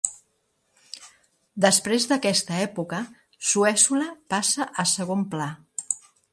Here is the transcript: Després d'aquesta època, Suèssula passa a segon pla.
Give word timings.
Després 1.65 2.07
d'aquesta 2.13 2.57
època, 2.63 3.03
Suèssula 3.53 4.11
passa 4.35 4.71
a 4.85 4.89
segon 4.97 5.25
pla. 5.35 5.55